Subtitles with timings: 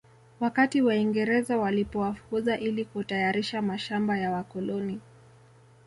[0.39, 4.99] Wakati Waingereza walipowafukuza ili kutayarisha mashamba ya wakoloni